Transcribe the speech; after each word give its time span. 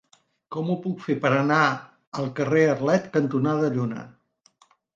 Com 0.53 0.71
ho 0.71 0.77
puc 0.85 1.03
fer 1.07 1.15
per 1.25 1.31
anar 1.41 1.59
al 2.21 2.31
carrer 2.41 2.65
Arlet 2.73 3.07
cantonada 3.19 3.73
Lluna? 3.79 4.11